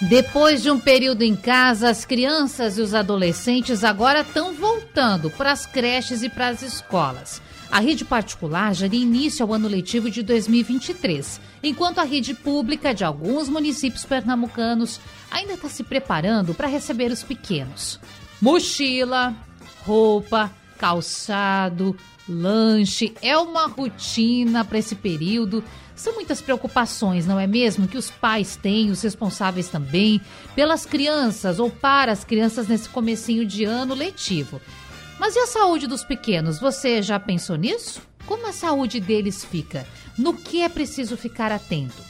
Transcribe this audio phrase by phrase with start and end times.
[0.00, 5.52] depois de um período em casa, as crianças e os adolescentes agora estão voltando para
[5.52, 7.42] as creches e para as escolas.
[7.70, 12.94] A rede particular já deu início ao ano letivo de 2023, enquanto a rede pública
[12.94, 14.98] de alguns municípios pernambucanos
[15.30, 18.00] ainda está se preparando para receber os pequenos.
[18.40, 19.36] Mochila,
[19.84, 21.94] roupa, calçado,
[22.26, 25.62] lanche é uma rotina para esse período
[26.00, 27.86] são muitas preocupações, não é mesmo?
[27.86, 30.20] Que os pais têm, os responsáveis também,
[30.54, 34.60] pelas crianças ou para as crianças nesse comecinho de ano letivo.
[35.18, 36.58] Mas e a saúde dos pequenos?
[36.58, 38.00] Você já pensou nisso?
[38.26, 39.86] Como a saúde deles fica?
[40.16, 42.02] No que é preciso ficar atento?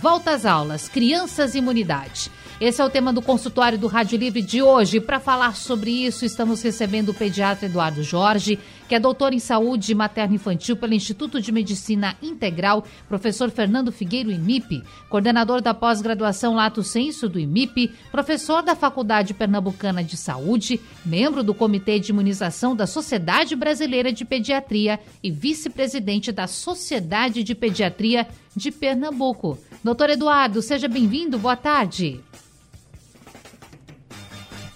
[0.00, 2.30] Volta às aulas, crianças e imunidade.
[2.60, 5.00] Esse é o tema do consultório do Rádio Livre de hoje.
[5.00, 9.92] Para falar sobre isso, estamos recebendo o pediatra Eduardo Jorge, que é doutor em saúde
[9.92, 17.28] materno-infantil pelo Instituto de Medicina Integral, professor Fernando Figueiro IMIP, coordenador da pós-graduação Lato Senso
[17.28, 23.56] do IMIP, professor da Faculdade Pernambucana de Saúde, membro do Comitê de Imunização da Sociedade
[23.56, 29.58] Brasileira de Pediatria e vice-presidente da Sociedade de Pediatria de Pernambuco.
[29.82, 32.20] Doutor Eduardo, seja bem-vindo, boa tarde.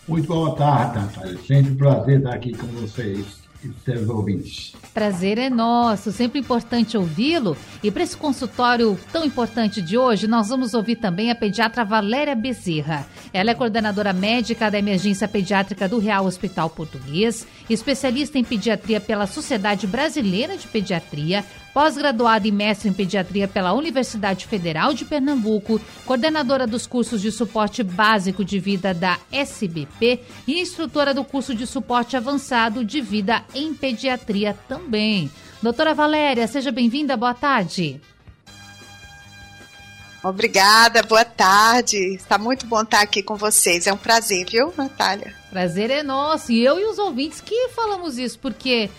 [0.09, 1.39] Muito boa tarde, Natália.
[1.47, 3.27] Sempre um prazer estar aqui com vocês
[3.63, 4.73] e seus ouvintes.
[4.95, 7.55] Prazer é nosso, sempre importante ouvi-lo.
[7.83, 12.35] E para esse consultório tão importante de hoje, nós vamos ouvir também a pediatra Valéria
[12.35, 13.07] Bezerra.
[13.35, 19.27] Ela é coordenadora médica da emergência pediátrica do Real Hospital Português, especialista em pediatria pela
[19.27, 21.45] Sociedade Brasileira de Pediatria,
[21.79, 27.85] pós-graduada e mestre em pediatria pela Universidade Federal de Pernambuco, coordenadora dos cursos de suporte
[27.85, 33.73] básico de vida da SBP e instrutora do curso de suporte avançado de vida em
[33.75, 35.31] pediatria também.
[35.63, 38.01] Doutora Valéria, seja bem-vinda, boa tarde.
[40.25, 42.17] Obrigada, boa tarde.
[42.17, 43.87] Está muito bom estar aqui com vocês.
[43.87, 45.33] É um prazer, viu, Natália?
[45.49, 46.51] Prazer é nosso.
[46.51, 48.91] E eu e os ouvintes que falamos isso, porque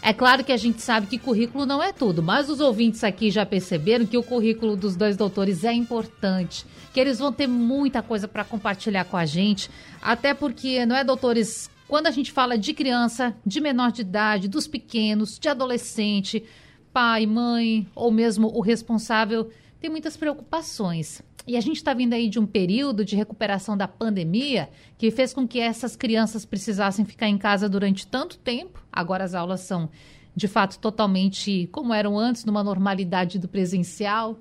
[0.00, 3.30] é claro que a gente sabe que currículo não é tudo, mas os ouvintes aqui
[3.30, 8.00] já perceberam que o currículo dos dois doutores é importante, que eles vão ter muita
[8.02, 9.68] coisa para compartilhar com a gente,
[10.00, 11.68] até porque, não é, doutores?
[11.88, 16.44] Quando a gente fala de criança, de menor de idade, dos pequenos, de adolescente,
[16.92, 21.22] pai, mãe ou mesmo o responsável, tem muitas preocupações.
[21.46, 25.32] E a gente está vindo aí de um período de recuperação da pandemia que fez
[25.32, 28.84] com que essas crianças precisassem ficar em casa durante tanto tempo.
[28.98, 29.88] Agora as aulas são,
[30.34, 34.36] de fato, totalmente como eram antes, numa normalidade do presencial.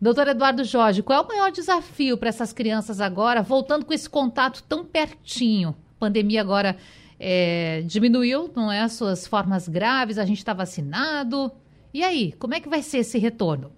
[0.00, 4.08] Doutor Eduardo Jorge, qual é o maior desafio para essas crianças agora, voltando com esse
[4.08, 5.70] contato tão pertinho?
[5.96, 6.76] A pandemia agora
[7.18, 8.82] é, diminuiu, não é?
[8.82, 11.50] As suas formas graves, a gente está vacinado.
[11.92, 13.72] E aí, como é que vai ser esse retorno?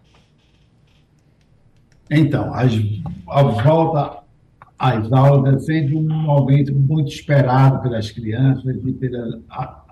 [2.10, 2.70] Então, as,
[3.28, 4.18] a volta
[4.78, 8.92] às aulas é sempre um momento muito esperado pelas crianças e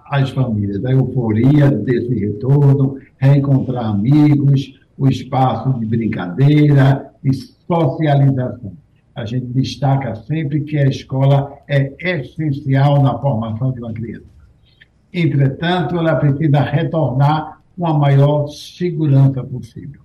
[0.08, 0.84] pelas famílias.
[0.84, 8.72] A euforia desse retorno, reencontrar amigos, o espaço de brincadeira e socialização.
[9.14, 14.26] A gente destaca sempre que a escola é essencial na formação de uma criança.
[15.12, 20.02] Entretanto, ela precisa retornar com a maior segurança possível.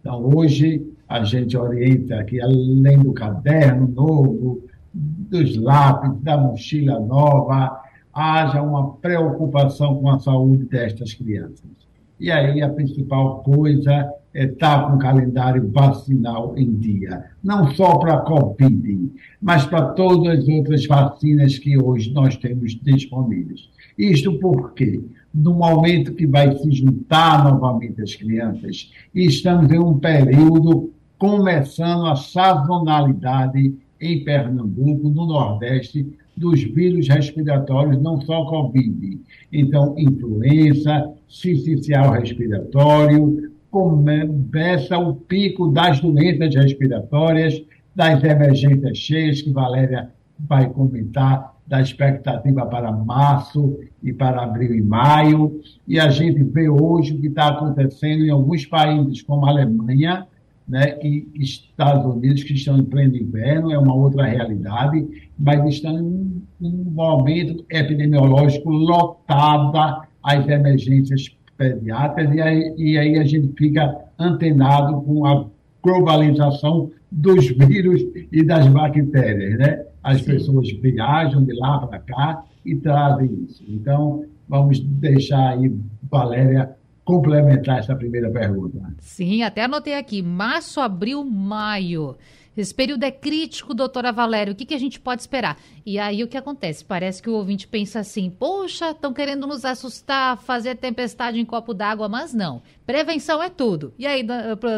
[0.00, 4.62] Então, hoje, a gente orienta que, além do caderno novo,
[4.92, 7.83] dos lápis, da mochila nova,
[8.14, 11.70] haja uma preocupação com a saúde destas crianças.
[12.18, 17.24] E aí a principal coisa é estar com o calendário vacinal em dia.
[17.42, 19.10] Não só para a Covid,
[19.40, 23.68] mas para todas as outras vacinas que hoje nós temos disponíveis.
[23.96, 25.00] Isto porque,
[25.32, 32.16] no momento que vai se juntar novamente as crianças, estamos em um período começando a
[32.16, 39.20] sazonalidade em Pernambuco, no Nordeste, dos vírus respiratórios, não só Covid.
[39.52, 47.62] Então, influenza, sincicial respiratório, começa o pico das doenças respiratórias,
[47.94, 54.82] das emergências cheias, que Valéria vai comentar, da expectativa para março e para abril e
[54.82, 55.60] maio.
[55.88, 60.26] E a gente vê hoje o que está acontecendo em alguns países, como a Alemanha,
[60.66, 65.06] né, e Estados Unidos, que estão em pleno inverno, é uma outra realidade,
[65.38, 73.24] mas estão em um momento epidemiológico lotada as emergências pediátricas, e aí, e aí a
[73.24, 75.46] gente fica antenado com a
[75.82, 78.02] globalização dos vírus
[78.32, 79.84] e das bactérias, né?
[80.02, 80.32] As Sim.
[80.32, 83.62] pessoas viajam de lá para cá e trazem isso.
[83.68, 85.72] Então, vamos deixar aí
[86.10, 86.74] Valéria
[87.04, 88.78] complementar essa primeira pergunta.
[89.00, 92.16] Sim, até anotei aqui, março, abril, maio.
[92.56, 94.52] Esse período é crítico, doutora Valéria.
[94.52, 95.58] O que, que a gente pode esperar?
[95.84, 96.84] E aí o que acontece?
[96.84, 101.74] Parece que o ouvinte pensa assim: poxa, estão querendo nos assustar, fazer tempestade em copo
[101.74, 102.62] d'água, mas não.
[102.86, 103.92] Prevenção é tudo.
[103.98, 104.24] E aí,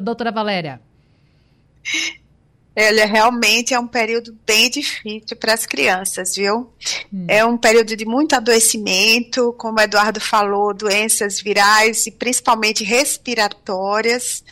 [0.03, 0.81] doutora Valéria?
[2.77, 6.71] Ele realmente é um período bem difícil para as crianças, viu?
[7.11, 7.25] Hum.
[7.27, 14.45] É um período de muito adoecimento, como o Eduardo falou, doenças virais e principalmente respiratórias.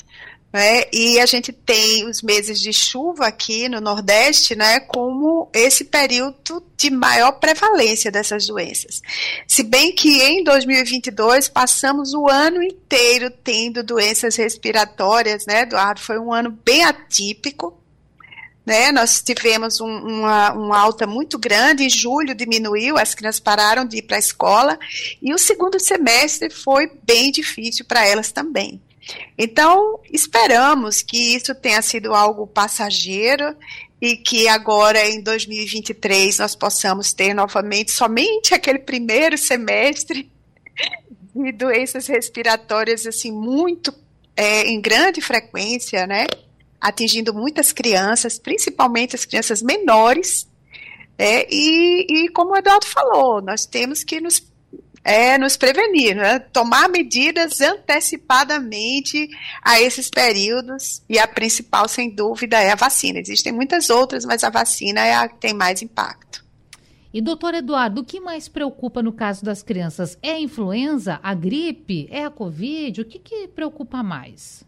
[0.55, 0.85] Né?
[0.93, 6.63] E a gente tem os meses de chuva aqui no Nordeste, né, como esse período
[6.77, 9.03] de maior prevalência dessas doenças.
[9.49, 16.01] Se bem que em 2022 passamos o ano inteiro tendo doenças respiratórias, né, Eduardo?
[16.01, 17.77] Foi um ano bem atípico.
[18.65, 23.85] Né, nós tivemos um, uma, uma, alta muito grande, em julho diminuiu, as crianças pararam
[23.85, 24.79] de ir para a escola,
[25.21, 28.81] e o segundo semestre foi bem difícil para elas também.
[29.37, 33.55] Então, esperamos que isso tenha sido algo passageiro
[34.01, 40.31] e que agora em 2023 nós possamos ter novamente somente aquele primeiro semestre
[41.35, 43.95] de doenças respiratórias assim muito
[44.37, 46.27] é, em grande frequência, né?
[46.85, 50.47] Atingindo muitas crianças, principalmente as crianças menores.
[51.17, 54.41] É, e, e como o Eduardo falou, nós temos que nos
[55.05, 56.39] é nos prevenir, né?
[56.39, 59.29] tomar medidas antecipadamente
[59.63, 63.19] a esses períodos e a principal, sem dúvida, é a vacina.
[63.19, 66.43] Existem muitas outras, mas a vacina é a que tem mais impacto.
[67.13, 70.19] E doutor Eduardo, o que mais preocupa no caso das crianças?
[70.21, 73.03] É a influenza, a gripe, é a covid?
[73.03, 74.65] O que, que preocupa mais?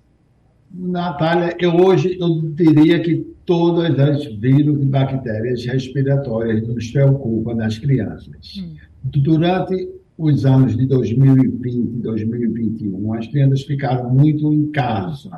[0.78, 7.78] Natália, eu hoje eu diria que todas as vírus e bactérias respiratórias nos preocupam nas
[7.78, 8.58] crianças.
[8.58, 8.74] Hum.
[9.02, 9.88] Durante
[10.18, 15.30] os anos de 2020 e 2021, as crianças ficaram muito em casa.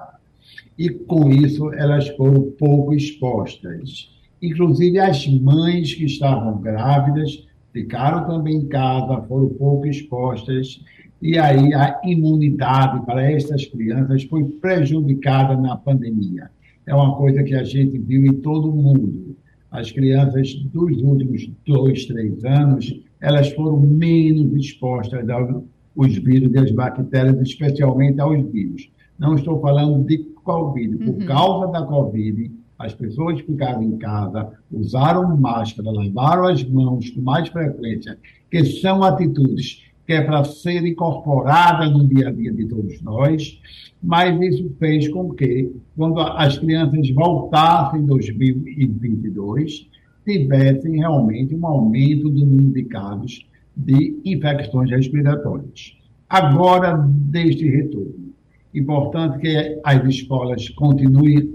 [0.79, 4.09] E com isso elas foram pouco expostas.
[4.41, 10.81] Inclusive as mães que estavam grávidas ficaram também em casa, foram pouco expostas.
[11.21, 16.51] E aí a imunidade para essas crianças foi prejudicada na pandemia.
[16.87, 19.37] É uma coisa que a gente viu em todo o mundo.
[19.71, 26.71] As crianças dos últimos dois, três anos elas foram menos expostas aos vírus e às
[26.71, 28.89] bactérias, especialmente aos vírus.
[29.19, 30.97] Não estou falando de Covid.
[30.99, 31.27] Por uhum.
[31.27, 37.49] causa da Covid, as pessoas ficaram em casa, usaram máscara, lavaram as mãos com mais
[37.49, 38.17] frequência,
[38.51, 43.61] que são atitudes que é para ser incorporada no dia a dia de todos nós,
[44.03, 49.87] mas isso fez com que, quando as crianças voltassem em 2022,
[50.25, 53.47] tivessem realmente um aumento do número de casos
[53.77, 55.95] de infecções respiratórias.
[56.27, 58.33] Agora, deste retorno,
[58.75, 61.55] importante que as escolas continuem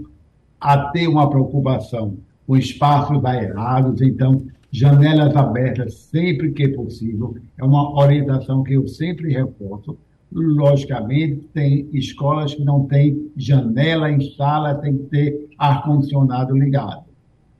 [0.60, 7.96] a ter uma preocupação com espaços aerados, então, janelas abertas sempre que possível, é uma
[7.96, 9.96] orientação que eu sempre reforço.
[10.32, 17.04] Logicamente, tem escolas que não têm janela em sala, tem que ter ar-condicionado ligado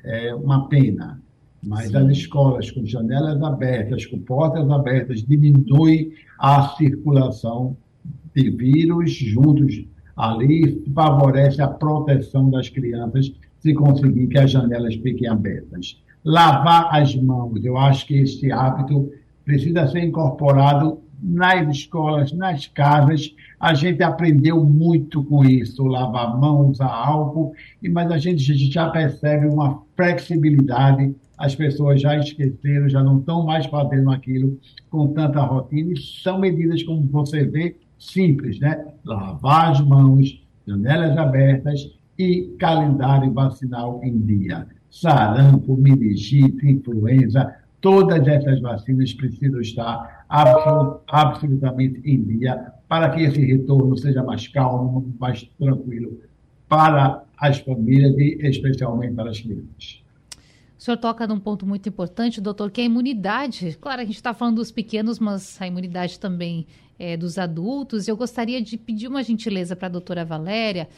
[0.04, 1.20] é uma pena.
[1.62, 1.96] Mas Sim.
[1.96, 7.74] as escolas com janelas abertas, com portas abertas, diminui a circulação
[8.34, 9.82] de vírus juntos
[10.14, 16.02] ali, favorece a proteção das crianças se conseguir que as janelas fiquem abertas.
[16.24, 19.12] Lavar as mãos, eu acho que esse hábito
[19.44, 26.72] precisa ser incorporado nas escolas, nas casas, a gente aprendeu muito com isso, lavar mãos,
[26.72, 27.52] usar álcool,
[27.90, 33.66] mas a gente já percebe uma flexibilidade, as pessoas já esqueceram, já não estão mais
[33.66, 34.58] fazendo aquilo
[34.90, 38.84] com tanta rotina, e são medidas, como você vê, simples, né?
[39.04, 44.66] Lavar as mãos, janelas abertas e calendário vacinal em dia.
[44.94, 53.44] Sarampo, meningite, influenza, Todas essas vacinas precisam estar absolut, absolutamente em dia para que esse
[53.44, 56.18] retorno seja mais calmo, mais tranquilo
[56.66, 60.02] para as famílias e especialmente para as crianças.
[60.78, 63.76] O senhor toca num ponto muito importante, doutor, que é a imunidade.
[63.78, 66.66] Claro, a gente está falando dos pequenos, mas a imunidade também
[66.98, 68.08] é dos adultos.
[68.08, 70.88] Eu gostaria de pedir uma gentileza para a doutora Valéria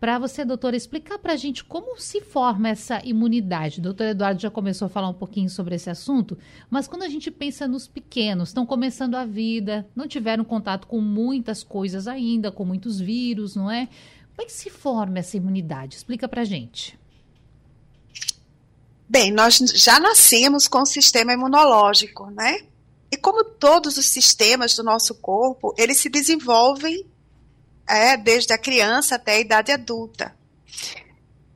[0.00, 3.78] para você, doutora, explicar para a gente como se forma essa imunidade.
[3.78, 6.36] O doutor Eduardo já começou a falar um pouquinho sobre esse assunto,
[6.68, 11.00] mas quando a gente pensa nos pequenos, estão começando a vida, não tiveram contato com
[11.00, 13.88] muitas coisas ainda, com muitos vírus, não é?
[14.36, 15.96] Como é que se forma essa imunidade?
[15.96, 16.98] Explica para a gente.
[19.08, 22.62] Bem, nós já nascemos com o sistema imunológico, né?
[23.10, 27.06] E como todos os sistemas do nosso corpo, eles se desenvolvem
[27.88, 30.34] é, desde a criança até a idade adulta.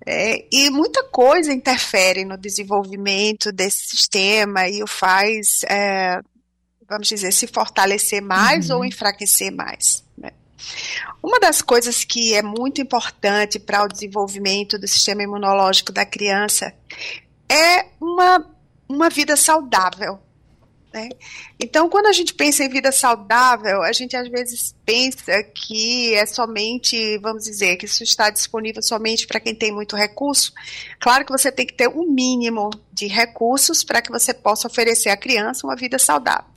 [0.06, 6.20] É, e muita coisa interfere no desenvolvimento desse sistema e o faz, é,
[6.88, 8.78] vamos dizer, se fortalecer mais uhum.
[8.78, 10.02] ou enfraquecer mais.
[10.16, 10.30] Né?
[11.23, 16.73] Uma das coisas que é muito importante para o desenvolvimento do sistema imunológico da criança
[17.49, 18.47] é uma,
[18.88, 20.18] uma vida saudável.
[20.99, 21.09] Né?
[21.61, 26.26] Então, quando a gente pensa em vida saudável, a gente às vezes pensa que é
[26.26, 30.52] somente, vamos dizer, que isso está disponível somente para quem tem muito recurso.
[30.99, 35.11] Claro que você tem que ter um mínimo de recursos para que você possa oferecer
[35.11, 36.50] à criança uma vida saudável.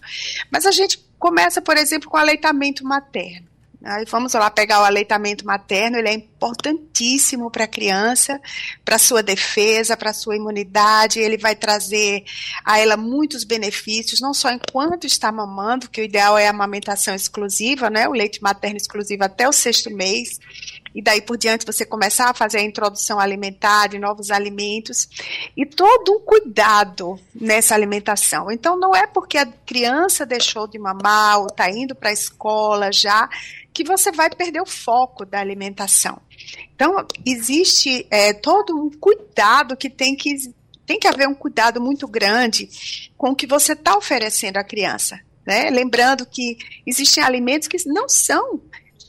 [0.49, 3.50] Mas a gente começa, por exemplo, com aleitamento materno.
[3.83, 8.39] Aí vamos lá pegar o aleitamento materno, ele é importantíssimo para a criança,
[8.85, 12.23] para sua defesa, para sua imunidade, ele vai trazer
[12.63, 17.15] a ela muitos benefícios, não só enquanto está mamando, que o ideal é a amamentação
[17.15, 20.39] exclusiva, né, o leite materno exclusivo até o sexto mês,
[20.93, 25.07] e daí por diante você começar a fazer a introdução alimentar de novos alimentos
[25.55, 28.51] e todo um cuidado nessa alimentação.
[28.51, 32.91] Então não é porque a criança deixou de mamar ou está indo para a escola
[32.91, 33.29] já
[33.73, 36.21] que você vai perder o foco da alimentação.
[36.75, 40.35] Então, existe é, todo um cuidado que tem que
[40.85, 42.69] tem que haver um cuidado muito grande
[43.15, 45.21] com o que você está oferecendo à criança.
[45.45, 45.69] Né?
[45.69, 48.59] Lembrando que existem alimentos que não são,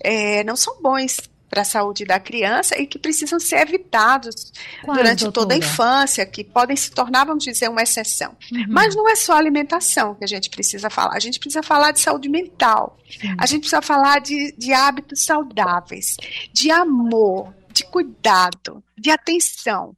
[0.01, 1.17] é, não são bons
[1.53, 4.51] para a saúde da criança e que precisam ser evitados
[4.83, 5.33] durante doutora?
[5.33, 8.35] toda a infância, que podem se tornar, vamos dizer, uma exceção.
[8.51, 8.65] Uhum.
[8.71, 12.01] Mas não é só alimentação que a gente precisa falar, a gente precisa falar de
[12.01, 13.35] saúde mental, Sim.
[13.39, 16.17] a gente precisa falar de, de hábitos saudáveis,
[16.55, 19.95] de amor, de cuidado, de atenção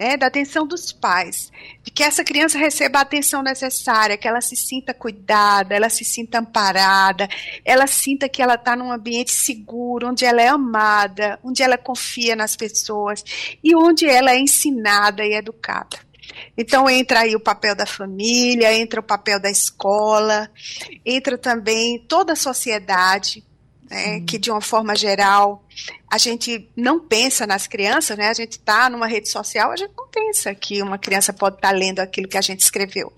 [0.00, 1.50] né, da atenção dos pais,
[1.82, 6.04] de que essa criança receba a atenção necessária, que ela se sinta cuidada, ela se
[6.04, 7.28] sinta amparada,
[7.64, 12.36] ela sinta que ela está num ambiente seguro, onde ela é amada, onde ela confia
[12.36, 13.24] nas pessoas
[13.62, 15.98] e onde ela é ensinada e educada.
[16.56, 20.48] Então entra aí o papel da família, entra o papel da escola,
[21.04, 23.42] entra também toda a sociedade,
[23.90, 25.64] né, que de uma forma geral
[26.10, 28.28] a gente não pensa nas crianças, né?
[28.28, 31.68] A gente está numa rede social, a gente não pensa que uma criança pode estar
[31.68, 33.12] tá lendo aquilo que a gente escreveu.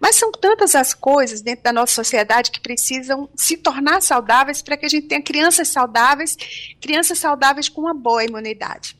[0.00, 4.76] Mas são tantas as coisas dentro da nossa sociedade que precisam se tornar saudáveis para
[4.76, 6.36] que a gente tenha crianças saudáveis,
[6.80, 8.97] crianças saudáveis com uma boa imunidade.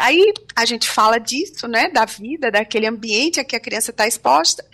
[0.00, 4.06] Aí a gente fala disso, né, da vida, daquele ambiente a que a criança está
[4.06, 4.64] exposta,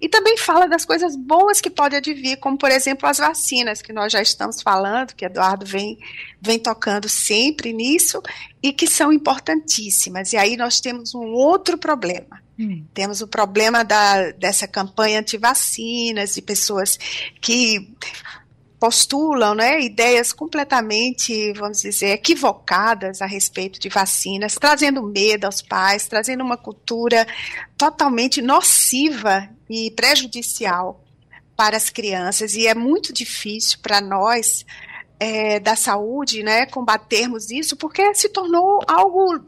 [0.00, 3.92] e também fala das coisas boas que pode advir, como por exemplo as vacinas, que
[3.92, 5.98] nós já estamos falando, que Eduardo vem,
[6.40, 8.22] vem tocando sempre nisso,
[8.62, 10.32] e que são importantíssimas.
[10.32, 12.42] E aí nós temos um outro problema.
[12.58, 12.84] Hum.
[12.94, 16.98] Temos o problema da, dessa campanha anti-vacinas, de pessoas
[17.40, 17.92] que
[18.84, 26.06] postulam né, ideias completamente, vamos dizer, equivocadas a respeito de vacinas, trazendo medo aos pais,
[26.06, 27.26] trazendo uma cultura
[27.78, 31.02] totalmente nociva e prejudicial
[31.56, 32.54] para as crianças.
[32.54, 34.66] E é muito difícil para nós
[35.18, 39.42] é, da saúde, né, combatermos isso, porque se tornou algo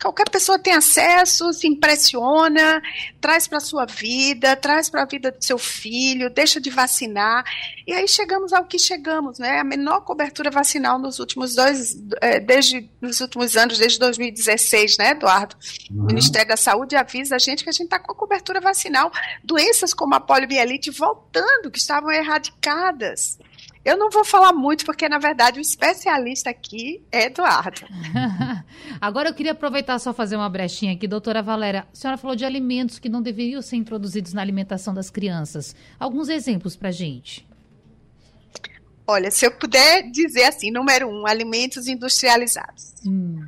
[0.00, 2.82] qualquer pessoa tem acesso, se impressiona,
[3.20, 7.44] traz para a sua vida, traz para a vida do seu filho, deixa de vacinar.
[7.86, 9.58] E aí chegamos ao que chegamos, né?
[9.58, 15.10] A menor cobertura vacinal nos últimos dois, é, desde nos últimos anos, desde 2016, né,
[15.10, 15.54] Eduardo?
[15.90, 16.04] Uhum.
[16.04, 19.12] O Ministério da Saúde avisa a gente que a gente está com a cobertura vacinal,
[19.44, 23.38] doenças como a poliomielite voltando, que estavam erradicadas.
[23.82, 27.80] Eu não vou falar muito, porque na verdade o especialista aqui é Eduardo.
[29.00, 31.86] Agora eu queria aproveitar só fazer uma brechinha aqui, doutora Valéria.
[31.90, 35.74] A senhora falou de alimentos que não deveriam ser introduzidos na alimentação das crianças.
[35.98, 37.48] Alguns exemplos para gente.
[39.06, 42.94] Olha, se eu puder dizer assim, número um, alimentos industrializados.
[43.04, 43.44] Hum.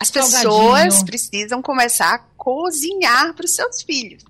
[0.00, 4.24] As pessoas precisam começar a cozinhar para os seus filhos.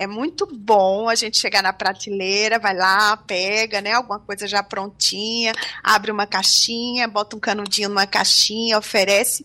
[0.00, 4.62] É muito bom a gente chegar na prateleira, vai lá, pega, né, alguma coisa já
[4.62, 5.52] prontinha,
[5.82, 9.44] abre uma caixinha, bota um canudinho numa caixinha, oferece.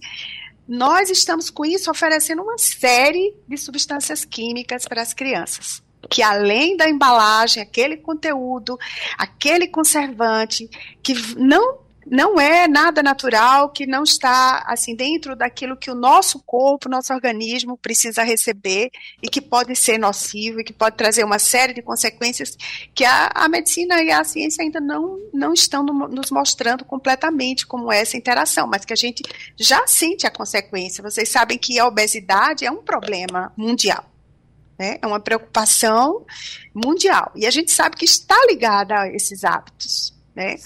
[0.66, 6.78] Nós estamos com isso oferecendo uma série de substâncias químicas para as crianças que além
[6.78, 8.78] da embalagem, aquele conteúdo,
[9.18, 10.70] aquele conservante
[11.02, 16.40] que não não é nada natural que não está assim dentro daquilo que o nosso
[16.46, 21.40] corpo, nosso organismo precisa receber e que pode ser nocivo e que pode trazer uma
[21.40, 22.56] série de consequências
[22.94, 27.66] que a, a medicina e a ciência ainda não, não estão no, nos mostrando completamente
[27.66, 29.24] como é essa interação, mas que a gente
[29.58, 31.04] já sente a consequência.
[31.04, 34.06] Vocês sabem que a obesidade é um problema mundial.
[34.78, 34.98] Né?
[35.02, 36.26] É uma preocupação
[36.74, 37.32] mundial.
[37.36, 40.15] E a gente sabe que está ligada a esses hábitos.
[40.36, 40.58] Né?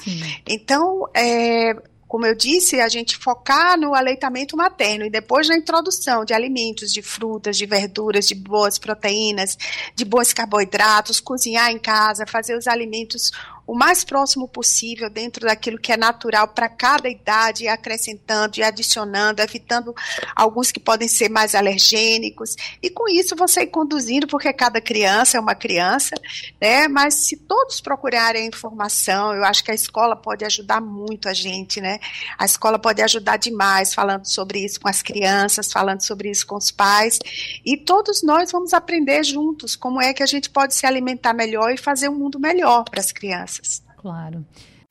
[0.48, 1.76] Então, é,
[2.10, 6.92] como eu disse, a gente focar no aleitamento materno e depois na introdução de alimentos,
[6.92, 9.56] de frutas, de verduras, de boas proteínas,
[9.96, 13.32] de bons carboidratos, cozinhar em casa, fazer os alimentos
[13.70, 19.44] o mais próximo possível dentro daquilo que é natural para cada idade, acrescentando e adicionando,
[19.44, 19.94] evitando
[20.36, 22.56] alguns que podem ser mais alergênicos.
[22.82, 26.16] E com isso você ir conduzindo, porque cada criança é uma criança,
[26.60, 26.88] né?
[26.88, 31.80] Mas se todos procurarem informação, eu acho que a escola pode ajudar muito a gente,
[31.80, 32.00] né?
[32.40, 36.56] A escola pode ajudar demais falando sobre isso com as crianças, falando sobre isso com
[36.56, 37.20] os pais.
[37.64, 41.72] E todos nós vamos aprender juntos como é que a gente pode se alimentar melhor
[41.72, 43.84] e fazer um mundo melhor para as crianças crianças.
[43.98, 44.46] Claro.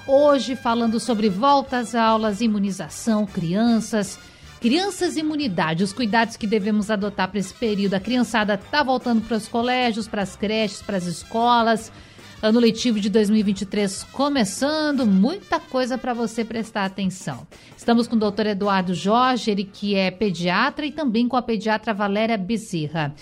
[0.06, 4.18] Hoje falando sobre volta às aulas, imunização, crianças,
[4.60, 7.94] crianças e imunidade, os cuidados que devemos adotar para esse período.
[7.94, 11.92] A criançada está voltando para os colégios, para as creches, para as escolas.
[12.40, 17.44] Ano letivo de 2023 começando, muita coisa para você prestar atenção.
[17.76, 21.92] Estamos com o doutor Eduardo Jorge, ele que é pediatra, e também com a pediatra
[21.92, 23.12] Valéria Bezerra.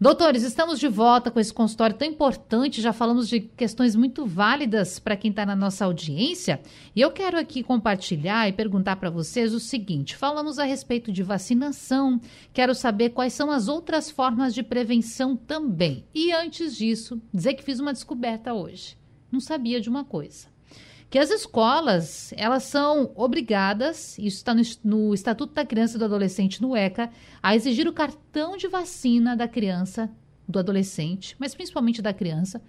[0.00, 2.80] Doutores, estamos de volta com esse consultório tão importante.
[2.80, 6.60] Já falamos de questões muito válidas para quem está na nossa audiência.
[6.94, 11.24] E eu quero aqui compartilhar e perguntar para vocês o seguinte: falamos a respeito de
[11.24, 12.20] vacinação.
[12.52, 16.04] Quero saber quais são as outras formas de prevenção também.
[16.14, 18.96] E antes disso, dizer que fiz uma descoberta hoje.
[19.32, 20.46] Não sabia de uma coisa
[21.10, 26.04] que as escolas elas são obrigadas, isso está no, no, Estatuto da Criança e do
[26.04, 27.10] Adolescente no ECA,
[27.42, 30.10] a exigir o cartão de vacina da criança,
[30.46, 32.62] do adolescente, mas principalmente da criança,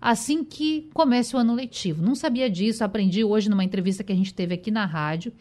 [0.00, 2.02] assim que comece o ano letivo.
[2.02, 5.32] Não sabia disso, aprendi hoje numa entrevista que a gente teve aqui na rádio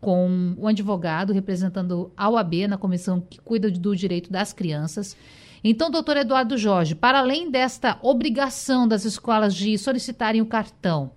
[0.00, 5.16] com o um advogado representando a OAB na comissão que cuida do direito das crianças.
[5.64, 11.10] Então, doutor Eduardo Jorge, para além desta obrigação das escolas de solicitarem o cartão,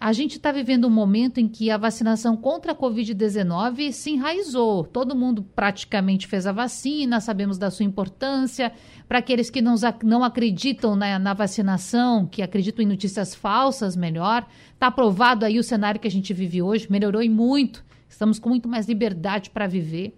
[0.00, 4.84] a gente está vivendo um momento em que a vacinação contra a Covid-19 se enraizou.
[4.84, 8.72] Todo mundo praticamente fez a vacina, sabemos da sua importância.
[9.08, 14.46] Para aqueles que não, não acreditam na, na, vacinação, que acreditam em notícias falsas, melhor.
[14.72, 17.84] Está aprovado aí o cenário que a gente vive hoje, melhorou e muito.
[18.08, 20.16] Estamos com muito mais liberdade para viver.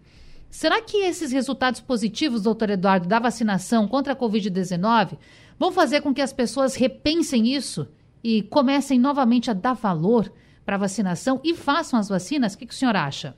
[0.51, 5.17] Será que esses resultados positivos, doutor Eduardo, da vacinação contra a Covid-19
[5.59, 7.89] vão fazer com que as pessoas repensem isso?
[8.23, 10.33] E comecem novamente a dar valor
[10.65, 12.55] para a vacinação e façam as vacinas?
[12.55, 13.35] O que, que o senhor acha?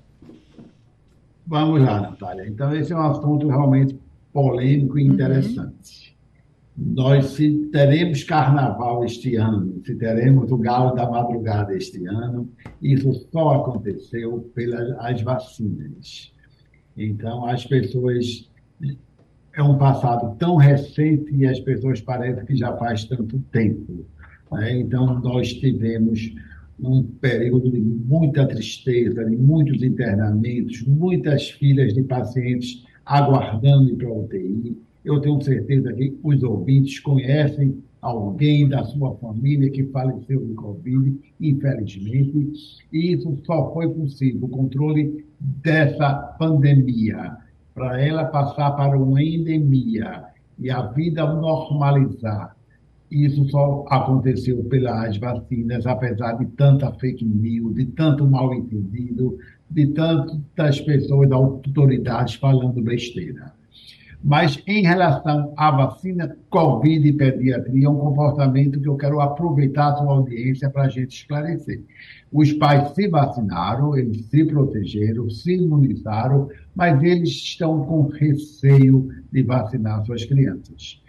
[1.47, 2.49] Vamos lá, Natália.
[2.49, 3.99] Então, esse é um assunto realmente
[4.33, 5.15] polêmico e uhum.
[5.15, 6.17] interessante.
[6.77, 6.95] Uhum.
[6.95, 12.49] Nós, se teremos carnaval este ano, se teremos o galo da madrugada este ano,
[12.81, 16.33] isso só aconteceu pelas vacinas.
[16.97, 18.51] Então, as pessoas.
[19.55, 24.07] É um passado tão recente e as pessoas parecem que já faz tanto tempo.
[24.53, 24.81] Né?
[24.81, 26.35] Então, nós tivemos
[26.81, 34.09] um período de muita tristeza, de muitos internamentos, muitas filas de pacientes aguardando ir para
[34.09, 34.77] a UTI.
[35.05, 41.17] Eu tenho certeza que os ouvintes conhecem alguém da sua família que faleceu de Covid,
[41.41, 47.37] infelizmente, e isso só foi possível, o controle dessa pandemia,
[47.75, 50.25] para ela passar para uma endemia
[50.59, 52.57] e a vida normalizar
[53.13, 59.39] isso só aconteceu pelas vacinas, apesar de tanta fake news, de tanto mal entendido,
[59.71, 63.53] de tantas pessoas, autoridades falando besteira.
[64.25, 69.89] Mas em relação à vacina Covid e pediatria, é um comportamento que eu quero aproveitar
[69.89, 71.83] a sua audiência para a gente esclarecer.
[72.33, 79.43] Os pais se vacinaram, eles se protegeram, se imunizaram, mas eles estão com receio de
[79.43, 81.02] vacinar suas crianças.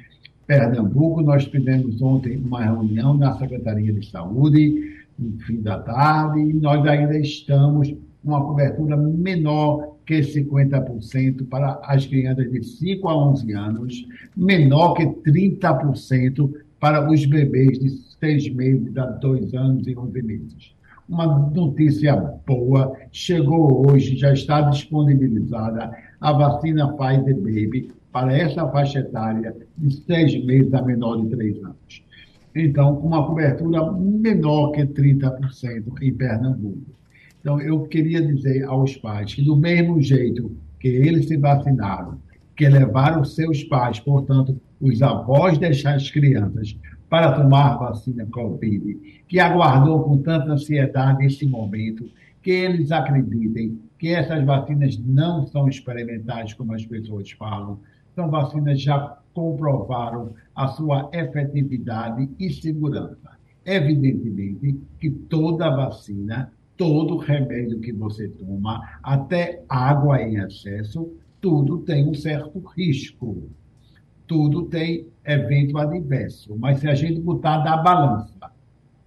[0.46, 6.54] Pernambuco, nós tivemos ontem uma reunião na Secretaria de Saúde, no fim da tarde, e
[6.54, 7.98] nós ainda estamos com
[8.30, 15.06] uma cobertura menor que 50% para as crianças de 5 a 11 anos, menor que
[15.06, 20.76] 30% para os bebês de 6 meses a 2 anos e 11 meses.
[21.08, 29.00] Uma notícia boa, chegou hoje, já está disponibilizada a vacina Pfizer Baby para essa faixa
[29.00, 32.04] etária de seis meses a menor de três anos.
[32.56, 36.94] então, com uma cobertura menor que 30% em Pernambuco.
[37.42, 42.20] Então, eu queria dizer aos pais que, do mesmo jeito que eles se vacinaram,
[42.56, 46.78] que levaram seus pais, portanto, os avós dessas crianças,
[47.10, 52.08] para tomar vacina Covid, que aguardou com tanta ansiedade esse momento,
[52.42, 57.80] que eles acreditem que essas vacinas não são experimentais, como as pessoas falam,
[58.16, 63.32] são vacinas já comprovaram a sua efetividade e segurança.
[63.66, 72.08] Evidentemente que toda vacina, todo remédio que você toma, até água em excesso, tudo tem
[72.08, 73.50] um certo risco.
[74.28, 76.56] Tudo tem evento adverso.
[76.58, 78.52] Mas se a gente botar na balança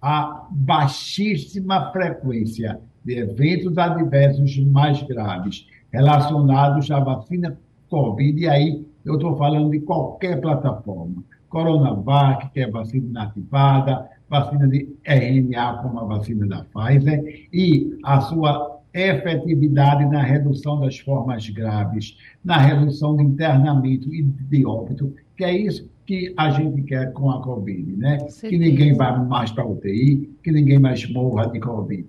[0.01, 7.57] a baixíssima frequência de eventos adversos mais graves relacionados à vacina
[7.89, 11.23] Covid, e aí eu estou falando de qualquer plataforma.
[11.49, 18.19] Coronavac, que é vacina inativada, vacina de RNA, como a vacina da Pfizer, e a
[18.21, 25.43] sua efetividade na redução das formas graves, na redução de internamento e de óbito, que
[25.43, 28.17] é isso que a gente quer com a Covid, né?
[28.39, 32.07] Que ninguém vá mais para a UTI, que ninguém mais morra de Covid.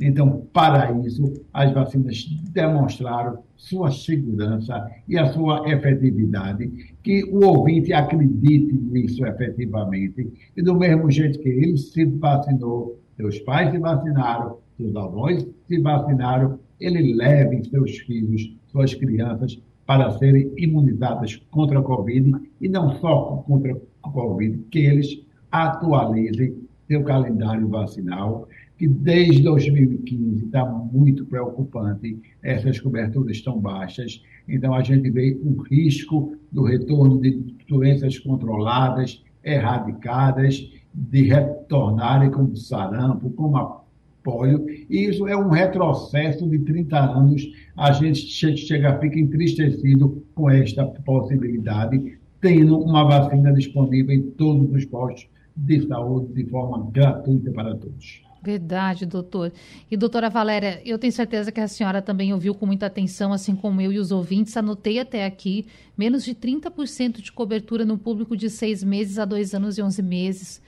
[0.00, 7.92] Então, para isso, as vacinas demonstraram sua segurança e a sua efetividade, que o ouvinte
[7.92, 10.32] acredite nisso efetivamente.
[10.56, 15.78] E do mesmo jeito que ele se vacinou, seus pais se vacinaram, seus avós se
[15.80, 22.96] vacinaram, ele leve seus filhos, suas crianças, para serem imunizadas contra a Covid e não
[22.96, 26.56] só contra a Covid, que eles atualizem
[26.88, 34.82] seu calendário vacinal que desde 2015 está muito preocupante, essas coberturas estão baixas, então a
[34.82, 43.56] gente vê um risco do retorno de doenças controladas, erradicadas, de retornarem como sarampo, como
[43.56, 43.82] a
[44.22, 50.50] polio, e isso é um retrocesso de 30 anos, a gente chega, fica entristecido com
[50.50, 57.50] esta possibilidade, tendo uma vacina disponível em todos os postos de saúde de forma gratuita
[57.52, 58.26] para todos.
[58.46, 59.52] Verdade, doutor.
[59.90, 63.56] E doutora Valéria, eu tenho certeza que a senhora também ouviu com muita atenção, assim
[63.56, 64.56] como eu e os ouvintes.
[64.56, 65.66] Anotei até aqui
[65.98, 70.00] menos de 30% de cobertura no público de seis meses a dois anos e onze
[70.00, 70.62] meses.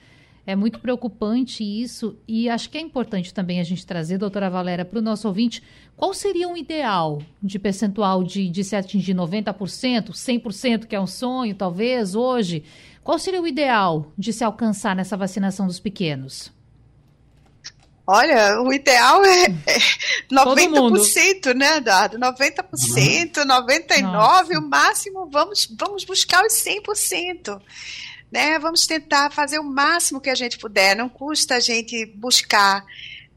[0.45, 4.83] É muito preocupante isso e acho que é importante também a gente trazer, doutora Valéria,
[4.83, 5.63] para o nosso ouvinte,
[5.95, 11.07] qual seria um ideal de percentual de, de se atingir 90%, 100%, que é um
[11.07, 12.61] sonho, talvez, hoje?
[13.05, 16.51] Qual seria o ideal de se alcançar nessa vacinação dos pequenos?
[18.11, 19.79] Olha, o ideal é, é
[20.33, 22.17] 90%, né, Eduardo?
[22.17, 24.57] 90%, 99%, Nossa.
[24.57, 27.61] o máximo, vamos, vamos buscar os 100%.
[28.31, 28.57] Né?
[28.57, 32.83] Vamos tentar fazer o máximo que a gente puder, não custa a gente buscar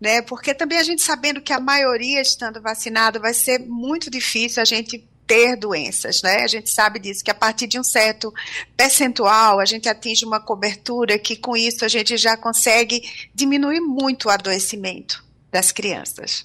[0.01, 0.21] né?
[0.21, 4.65] Porque também a gente sabendo que a maioria estando vacinado vai ser muito difícil a
[4.65, 6.43] gente ter doenças, né?
[6.43, 8.33] A gente sabe disso, que a partir de um certo
[8.77, 13.03] percentual a gente atinge uma cobertura que com isso a gente já consegue
[13.35, 16.45] diminuir muito o adoecimento das crianças.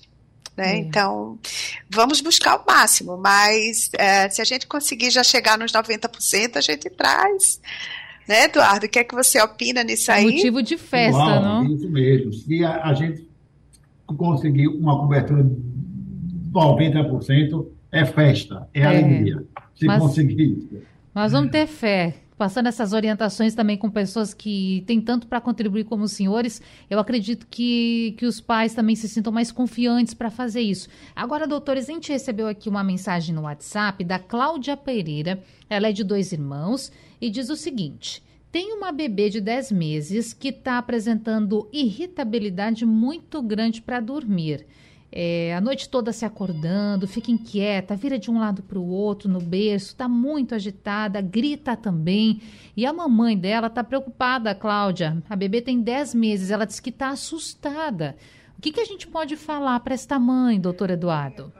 [0.56, 0.74] Né?
[0.74, 0.78] É.
[0.78, 1.38] Então,
[1.90, 6.62] vamos buscar o máximo, mas é, se a gente conseguir já chegar nos 90%, a
[6.62, 7.62] gente traz.
[8.28, 8.88] Né, Eduardo?
[8.88, 10.26] O que é que você opina nisso aí?
[10.26, 11.74] Motivo de festa, Uau, não?
[11.74, 12.34] Isso mesmo.
[12.34, 13.26] Se a, a gente
[14.06, 15.56] conseguir uma cobertura de
[16.52, 19.43] 90%, é festa, é, é alegria.
[19.76, 20.82] Se mas, conseguir isso.
[21.13, 22.15] Nós vamos ter fé.
[22.38, 27.00] Passando essas orientações também com pessoas que têm tanto para contribuir como os senhores, eu
[27.00, 30.88] acredito que, que os pais também se sintam mais confiantes para fazer isso.
[31.15, 35.41] Agora, doutores, a gente recebeu aqui uma mensagem no WhatsApp da Cláudia Pereira.
[35.67, 38.21] Ela é de dois irmãos e diz o seguinte:
[38.52, 44.65] tem uma bebê de 10 meses que está apresentando irritabilidade muito grande para dormir
[45.19, 49.27] é, a noite toda se acordando, fica inquieta, vira de um lado para o outro
[49.27, 52.39] no berço, está muito agitada, grita também.
[52.75, 55.17] E a mamãe dela está preocupada, Cláudia.
[55.27, 58.15] A bebê tem 10 meses, ela diz que está assustada.
[58.60, 61.51] O que, que a gente pode falar para esta mãe, doutor Eduardo?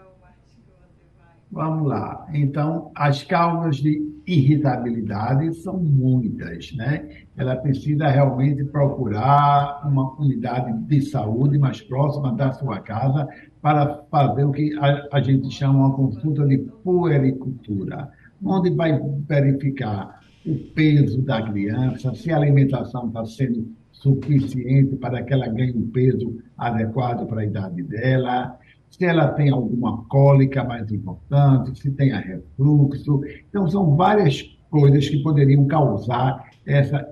[1.50, 2.28] Vamos lá.
[2.34, 7.08] Então, as causas de irritabilidade são muitas, né?
[7.38, 13.28] Ela precisa realmente procurar uma unidade de saúde mais próxima da sua casa
[13.62, 14.78] para fazer o que
[15.12, 18.10] a, gente chama uma consulta de puericultura,
[18.44, 25.34] onde vai verificar o peso da criança, se a alimentação está sendo suficiente para que
[25.34, 28.58] ela ganhe um peso adequado para a idade dela,
[28.90, 33.22] se ela tem alguma cólica mais importante, se tem refluxo.
[33.50, 37.08] Então, são várias coisas que poderiam causar essa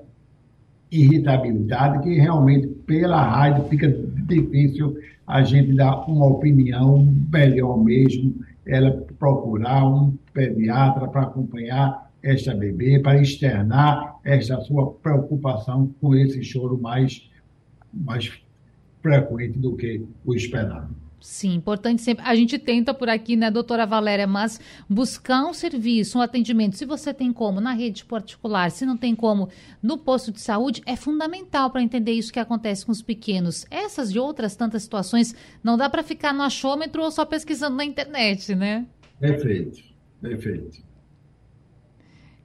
[0.92, 3.88] irritabilidade que realmente pela rádio fica
[4.28, 8.36] difícil a gente dar uma opinião melhor mesmo,
[8.66, 16.44] ela procurar um pediatra para acompanhar esta bebê, para externar esta sua preocupação com esse
[16.44, 17.30] choro mais,
[17.94, 18.32] mais
[19.02, 21.05] frequente do que o esperado.
[21.20, 22.24] Sim, importante sempre.
[22.26, 26.86] A gente tenta por aqui, né, doutora Valéria, mas buscar um serviço, um atendimento, se
[26.86, 29.50] você tem como na rede particular, se não tem como
[29.82, 33.66] no posto de saúde, é fundamental para entender isso que acontece com os pequenos.
[33.72, 37.86] Essas e outras tantas situações, não dá para ficar no achômetro ou só pesquisando na
[37.86, 38.86] internet, né?
[39.20, 39.82] Perfeito,
[40.22, 40.84] perfeito.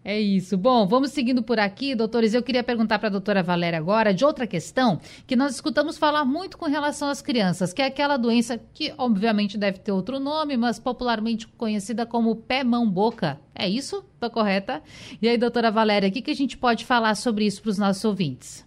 [0.02, 0.56] É isso.
[0.56, 2.32] Bom, vamos seguindo por aqui, doutores.
[2.32, 6.24] Eu queria perguntar para a doutora Valéria agora de outra questão que nós escutamos falar
[6.24, 10.56] muito com relação às crianças, que é aquela doença que, obviamente, deve ter outro nome,
[10.56, 13.38] mas popularmente conhecida como pé-mão-boca.
[13.54, 14.02] É isso?
[14.14, 14.82] Estou correta?
[15.20, 17.78] E aí, doutora Valéria, o que, que a gente pode falar sobre isso para os
[17.78, 18.64] nossos ouvintes?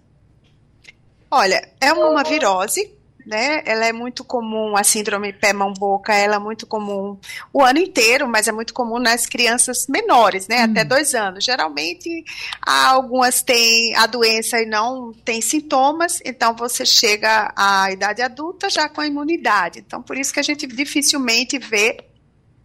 [1.32, 2.94] Olha, é uma virose
[3.26, 3.62] né?
[3.66, 7.18] Ela é muito comum, a síndrome pé-mão-boca, ela é muito comum
[7.52, 10.62] o ano inteiro, mas é muito comum nas crianças menores, né?
[10.62, 10.72] Hum.
[10.72, 11.44] Até dois anos.
[11.44, 12.24] Geralmente,
[12.62, 18.90] algumas têm a doença e não tem sintomas, então você chega à idade adulta já
[18.90, 19.80] com a imunidade.
[19.80, 21.98] Então, por isso que a gente dificilmente vê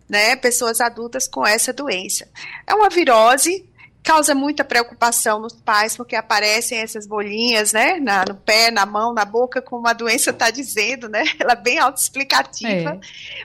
[0.09, 2.27] né, pessoas adultas com essa doença.
[2.66, 3.67] É uma virose
[4.02, 9.12] causa muita preocupação nos pais, porque aparecem essas bolinhas, né, na, no pé, na mão,
[9.12, 13.00] na boca, como a doença está dizendo, né, ela é bem autoexplicativa, é.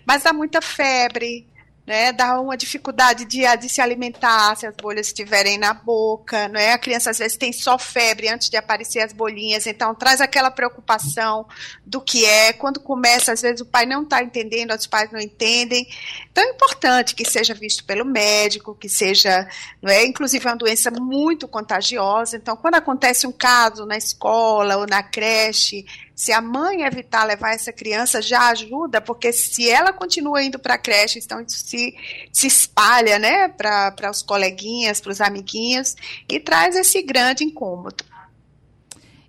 [0.06, 1.46] mas dá muita febre,
[1.86, 6.72] né, dá uma dificuldade de, de se alimentar se as bolhas estiverem na boca, né,
[6.72, 10.50] a criança às vezes tem só febre antes de aparecer as bolinhas, então traz aquela
[10.50, 11.46] preocupação
[11.86, 15.20] do que é, quando começa, às vezes o pai não está entendendo, os pais não
[15.20, 15.86] entendem,
[16.32, 19.48] então é importante que seja visto pelo médico, que seja,
[19.82, 24.78] não é, inclusive é uma doença muito contagiosa, então quando acontece um caso na escola
[24.78, 29.92] ou na creche, se a mãe evitar levar essa criança, já ajuda, porque se ela
[29.92, 31.96] continua indo para a creche, então isso se,
[32.32, 35.96] se espalha né, para os coleguinhas, para os amiguinhos,
[36.30, 38.04] e traz esse grande incômodo.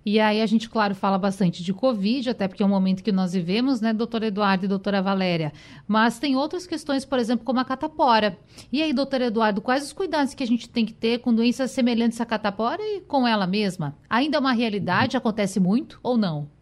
[0.05, 3.11] E aí a gente, claro, fala bastante de Covid, até porque é um momento que
[3.11, 5.51] nós vivemos, né, doutor Eduardo e doutora Valéria?
[5.87, 8.37] Mas tem outras questões, por exemplo, como a catapora.
[8.71, 11.71] E aí, doutor Eduardo, quais os cuidados que a gente tem que ter com doenças
[11.71, 13.97] semelhantes à catapora e com ela mesma?
[14.07, 15.17] Ainda é uma realidade?
[15.17, 16.53] Acontece muito ou não?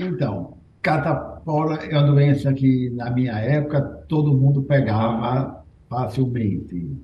[0.00, 6.96] Então, catapora é uma doença que, na minha época, todo mundo pegava facilmente.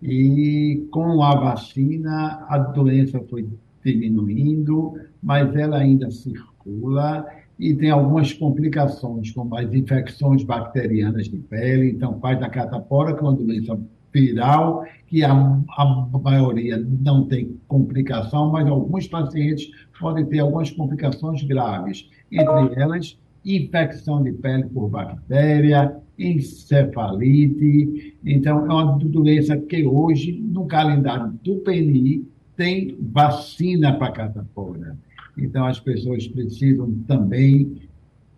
[0.00, 3.48] E com a vacina, a doença foi
[3.84, 7.26] diminuindo, mas ela ainda circula
[7.58, 11.90] e tem algumas complicações, como as infecções bacterianas de pele.
[11.90, 13.76] Então, faz da catapora, que é uma doença
[14.12, 21.42] viral, que a, a maioria não tem complicação, mas alguns pacientes podem ter algumas complicações
[21.42, 28.16] graves, entre elas infecção de pele por bactéria, encefalite.
[28.24, 34.98] Então, é uma doença que hoje, no calendário do PNI, tem vacina para catapora.
[35.38, 37.76] Então, as pessoas precisam também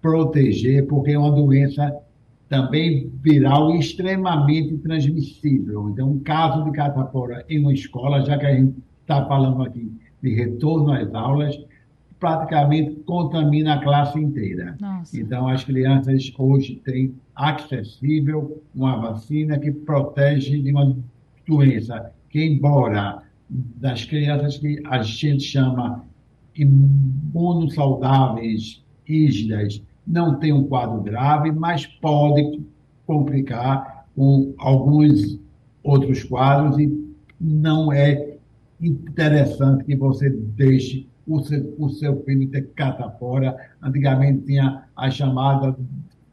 [0.03, 1.97] proteger, porque é uma doença
[2.49, 5.91] também viral extremamente transmissível.
[5.91, 9.91] Então, um caso de catapora em uma escola, já que a gente está falando aqui
[10.23, 11.59] de retorno às aulas,
[12.19, 14.77] praticamente contamina a classe inteira.
[14.81, 15.15] Nossa.
[15.19, 20.95] Então, as crianças hoje têm acessível uma vacina que protege de uma
[21.47, 26.05] doença que, embora das crianças que a gente chama
[26.55, 32.61] imunossaudáveis, rígidas, não tem um quadro grave, mas pode
[33.07, 35.41] complicar com alguns
[35.83, 37.09] outros quadros e
[37.41, 38.28] não é
[38.81, 43.57] interessante que você deixe o seu, o seu filho ter catapora.
[43.83, 45.77] Antigamente tinha a chamada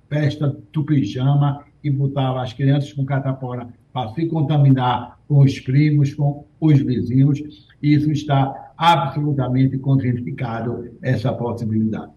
[0.09, 6.13] festa do pijama, que botava as crianças com catapora para se contaminar com os primos,
[6.13, 7.67] com os vizinhos.
[7.81, 12.11] Isso está absolutamente contraindicado, essa possibilidade.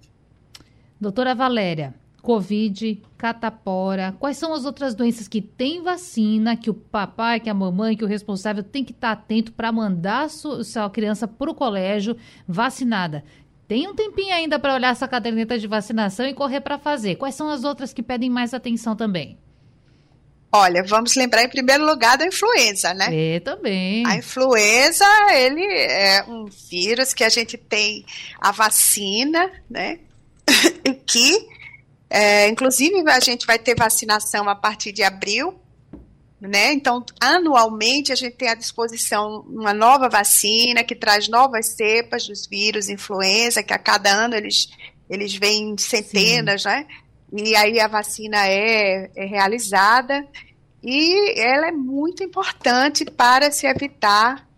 [1.01, 1.95] Doutora Valéria,
[2.29, 7.55] Covid, catapora, quais são as outras doenças que tem vacina, que o papai, que a
[7.55, 11.51] mamãe, que o responsável tem que estar atento para mandar a sua, sua criança para
[11.51, 13.25] o colégio vacinada?
[13.67, 17.17] Tem um tempinho ainda para olhar essa caderneta de vacinação e correr para fazer.
[17.17, 19.39] Quais são as outras que pedem mais atenção também?
[20.53, 23.09] Olha, vamos lembrar em primeiro lugar da influenza, né?
[23.11, 24.07] É, também.
[24.07, 28.05] A influenza, ele é um vírus que a gente tem
[28.39, 30.01] a vacina, né?
[31.07, 31.49] que,
[32.11, 35.61] é, inclusive, a gente vai ter vacinação a partir de abril,
[36.41, 36.73] né?
[36.73, 42.47] Então, anualmente a gente tem à disposição uma nova vacina que traz novas cepas dos
[42.47, 44.69] vírus influenza, que a cada ano eles,
[45.11, 46.69] eles vêm centenas, Sim.
[46.69, 46.87] né?
[47.33, 50.27] E aí a vacina é, é realizada
[50.83, 54.49] e ela é muito importante para se evitar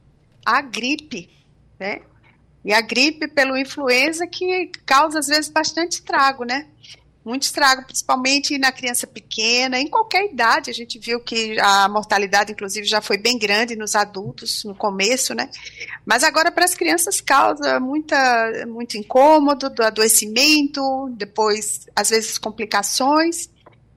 [0.44, 1.28] a gripe,
[1.78, 2.02] né?
[2.62, 6.66] E a gripe pelo influenza que causa às vezes bastante estrago, né?
[7.24, 10.70] Muito estrago, principalmente na criança pequena, em qualquer idade.
[10.70, 15.34] A gente viu que a mortalidade, inclusive, já foi bem grande nos adultos no começo,
[15.34, 15.50] né?
[16.04, 23.48] Mas agora para as crianças causa muita, muito incômodo, do adoecimento, depois, às vezes, complicações.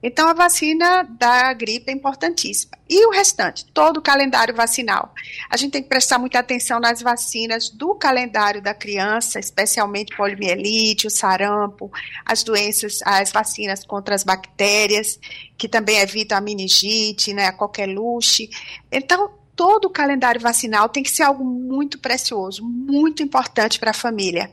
[0.06, 2.76] Então, a vacina da gripe é importantíssima.
[2.86, 5.14] E o restante, todo o calendário vacinal.
[5.48, 11.06] A gente tem que prestar muita atenção nas vacinas do calendário da criança, especialmente poliomielite,
[11.06, 11.90] o sarampo,
[12.22, 15.18] as doenças, as vacinas contra as bactérias,
[15.56, 18.50] que também evitam a meningite, né, a qualquer luxe.
[18.92, 23.94] Então, todo o calendário vacinal tem que ser algo muito precioso, muito importante para a
[23.94, 24.52] família.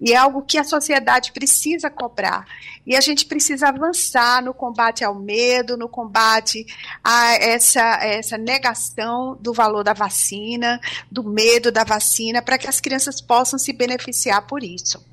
[0.00, 2.44] E é algo que a sociedade precisa cobrar.
[2.86, 6.66] E a gente precisa avançar no combate ao medo, no combate
[7.04, 12.80] a essa, essa negação do valor da vacina, do medo da vacina, para que as
[12.80, 15.09] crianças possam se beneficiar por isso.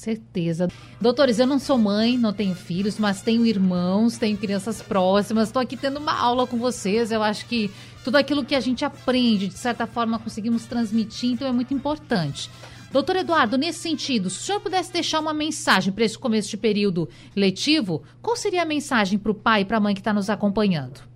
[0.00, 0.66] Certeza.
[0.98, 5.48] Doutores, eu não sou mãe, não tenho filhos, mas tenho irmãos, tenho crianças próximas.
[5.48, 7.12] Estou aqui tendo uma aula com vocês.
[7.12, 7.70] Eu acho que
[8.02, 12.50] tudo aquilo que a gente aprende, de certa forma, conseguimos transmitir, então é muito importante.
[12.90, 16.56] Doutor Eduardo, nesse sentido, se o senhor pudesse deixar uma mensagem para esse começo de
[16.56, 20.14] período letivo, qual seria a mensagem para o pai e para a mãe que está
[20.14, 21.09] nos acompanhando?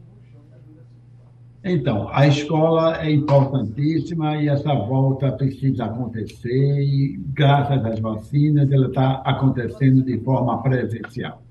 [1.67, 8.89] Então, a escola é importantíssima e essa volta precisa acontecer e, graças às vacinas, ela
[8.89, 11.43] está acontecendo de forma presencial.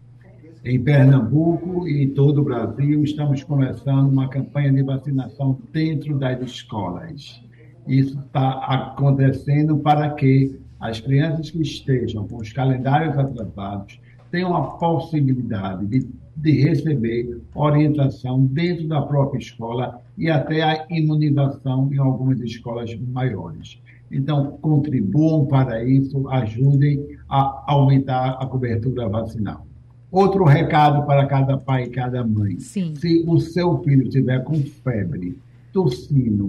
[0.63, 6.39] Em Pernambuco e em todo o Brasil, estamos começando uma campanha de vacinação dentro das
[6.41, 7.41] escolas.
[7.87, 13.99] Isso está acontecendo para que as crianças que estejam com os calendários atrasados
[14.29, 21.91] tenham a possibilidade de, de receber orientação dentro da própria escola e até a imunização
[21.91, 23.79] em algumas escolas maiores.
[24.11, 29.65] Então, contribuam para isso, ajudem a aumentar a cobertura vacinal.
[30.11, 32.59] Outro recado para cada pai e cada mãe.
[32.59, 32.93] Sim.
[32.95, 35.35] Se o seu filho estiver com febre,
[35.71, 36.47] tossindo,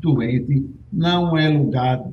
[0.00, 2.04] doente, não é lugar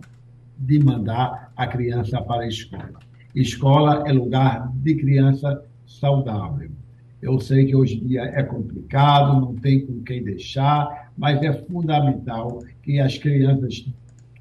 [0.60, 3.00] de mandar a criança para a escola.
[3.34, 6.70] Escola é lugar de criança saudável.
[7.22, 11.54] Eu sei que hoje em dia é complicado, não tem com quem deixar, mas é
[11.54, 13.86] fundamental que as crianças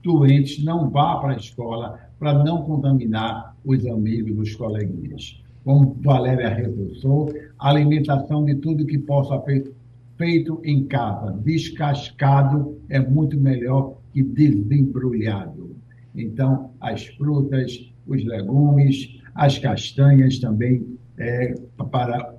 [0.03, 6.49] doentes não vá para a escola para não contaminar os amigos, os coleguinhas como Valéria
[6.49, 9.73] reforçou, alimentação de tudo que possa ser
[10.17, 15.77] feito em casa, descascado, é muito melhor que desembrulhado.
[16.15, 21.55] Então, as frutas, os legumes, as castanhas também é,
[21.91, 22.35] para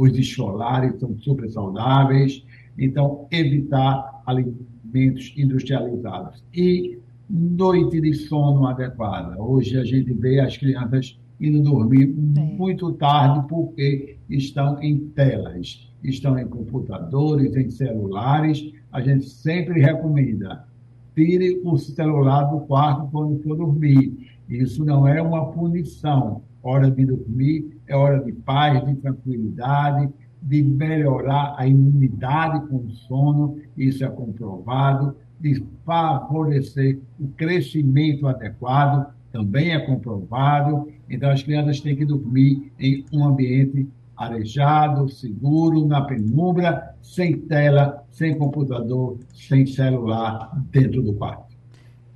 [0.00, 2.42] os escolares são super saudáveis.
[2.78, 6.42] Então, evitar alimentos industrializados.
[6.54, 9.40] E noite de sono adequada.
[9.40, 16.38] Hoje a gente vê as crianças indo dormir muito tarde porque estão em telas, estão
[16.38, 18.72] em computadores, em celulares.
[18.90, 20.64] A gente sempre recomenda
[21.14, 24.30] tire o celular do quarto quando for dormir.
[24.48, 26.42] Isso não é uma punição.
[26.62, 30.08] Hora de dormir é hora de paz, de tranquilidade,
[30.42, 39.12] de melhorar a imunidade com o sono, isso é comprovado, de favorecer o crescimento adequado,
[39.32, 40.88] também é comprovado.
[41.08, 48.04] Então, as crianças têm que dormir em um ambiente arejado, seguro, na penumbra, sem tela,
[48.10, 51.49] sem computador, sem celular dentro do quarto.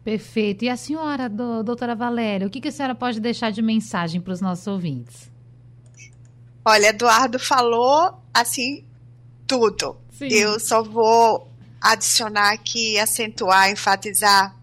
[0.04, 0.64] Perfeito.
[0.64, 4.20] E a senhora, do, doutora Valéria, o que, que a senhora pode deixar de mensagem
[4.20, 5.30] para os nossos ouvintes?
[6.62, 8.84] Olha, Eduardo falou assim
[9.46, 9.96] tudo.
[10.10, 10.28] Sim.
[10.28, 11.48] Eu só vou
[11.80, 14.54] adicionar aqui, acentuar, enfatizar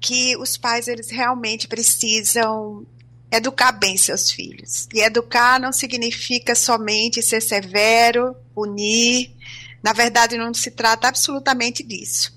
[0.00, 2.84] que os pais eles realmente precisam
[3.30, 4.88] educar bem seus filhos.
[4.92, 9.30] E educar não significa somente ser severo, punir.
[9.82, 12.32] Na verdade, não se trata absolutamente disso.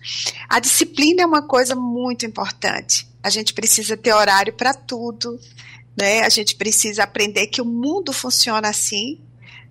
[0.50, 3.08] A disciplina é uma coisa muito importante.
[3.22, 5.40] A gente precisa ter horário para tudo,
[5.98, 6.22] né?
[6.22, 9.22] A gente precisa aprender que o mundo funciona assim,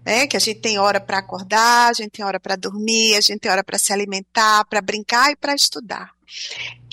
[0.04, 0.26] né?
[0.26, 3.40] Que a gente tem hora para acordar, a gente tem hora para dormir, a gente
[3.40, 6.14] tem hora para se alimentar, para brincar e para estudar.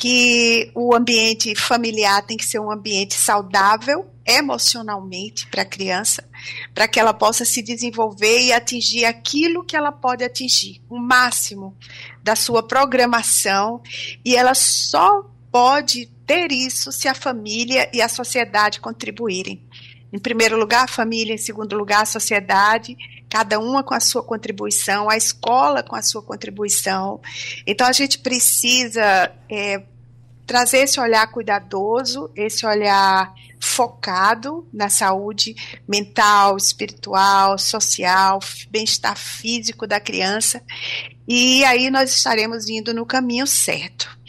[0.01, 6.27] Que o ambiente familiar tem que ser um ambiente saudável emocionalmente para a criança,
[6.73, 11.77] para que ela possa se desenvolver e atingir aquilo que ela pode atingir, o máximo
[12.23, 13.79] da sua programação,
[14.25, 19.63] e ela só pode ter isso se a família e a sociedade contribuírem.
[20.11, 22.97] Em primeiro lugar, a família, em segundo lugar, a sociedade,
[23.31, 27.21] cada uma com a sua contribuição, a escola com a sua contribuição.
[27.65, 29.81] Então, a gente precisa é,
[30.45, 35.55] trazer esse olhar cuidadoso, esse olhar focado na saúde
[35.87, 40.61] mental, espiritual, social, bem-estar físico da criança.
[41.25, 44.19] E aí nós estaremos indo no caminho certo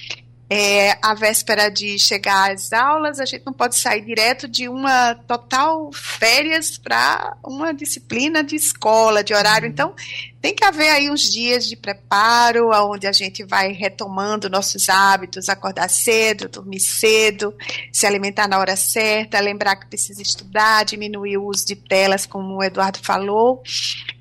[0.55, 5.15] é, a véspera de chegar às aulas, a gente não pode sair direto de uma
[5.15, 9.67] total férias para uma disciplina de escola, de horário.
[9.67, 9.95] Então,
[10.43, 15.49] tem que haver aí uns dias de preparo, onde a gente vai retomando nossos hábitos,
[15.49, 17.55] acordar cedo, dormir cedo,
[17.91, 22.57] se alimentar na hora certa, lembrar que precisa estudar, diminuir o uso de telas, como
[22.59, 23.63] o Eduardo falou,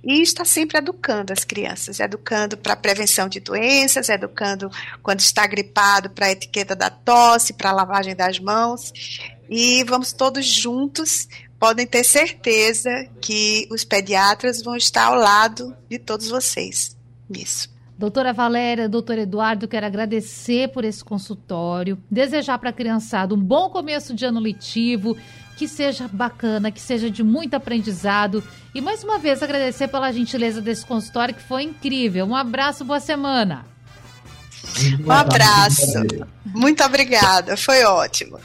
[0.03, 4.69] e está sempre educando as crianças, educando para prevenção de doenças, educando
[5.03, 8.91] quando está gripado para a etiqueta da tosse, para a lavagem das mãos,
[9.49, 11.27] e vamos todos juntos
[11.61, 12.89] podem ter certeza
[13.21, 16.97] que os pediatras vão estar ao lado de todos vocês
[17.29, 17.69] nisso.
[17.95, 23.69] Doutora Valéria, doutor Eduardo, quero agradecer por esse consultório, desejar para a criançada um bom
[23.69, 25.15] começo de ano letivo,
[25.57, 28.43] que seja bacana, que seja de muito aprendizado.
[28.73, 32.25] E mais uma vez agradecer pela gentileza desse consultório, que foi incrível.
[32.25, 33.65] Um abraço, boa semana.
[35.05, 36.03] Um abraço.
[36.45, 38.39] Muito obrigada, foi ótimo.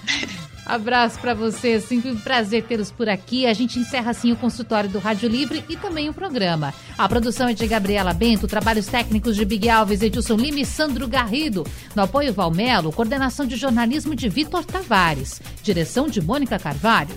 [0.66, 3.46] Abraço para você, sempre um prazer tê-los por aqui.
[3.46, 6.74] A gente encerra assim o consultório do Rádio Livre e também o programa.
[6.98, 11.06] A produção é de Gabriela Bento, trabalhos técnicos de Big Alves, Edilson Lima e Sandro
[11.06, 11.64] Garrido.
[11.94, 15.40] No apoio Valmelo, coordenação de jornalismo de Vitor Tavares.
[15.62, 17.14] Direção de Mônica Carvalho.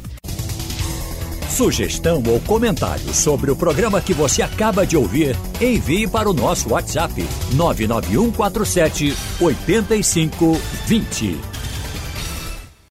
[1.50, 6.70] Sugestão ou comentário sobre o programa que você acaba de ouvir, envie para o nosso
[6.70, 11.49] WhatsApp 99147 8520.